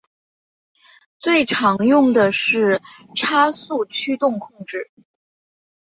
[1.19, 2.81] 最常用的是
[3.15, 4.89] 差速驱动控制。